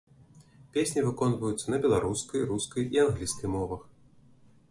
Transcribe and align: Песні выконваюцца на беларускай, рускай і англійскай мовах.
Песні 0.75 1.03
выконваюцца 1.07 1.67
на 1.75 1.79
беларускай, 1.83 2.45
рускай 2.51 2.89
і 2.97 3.01
англійскай 3.05 3.53
мовах. 3.57 3.87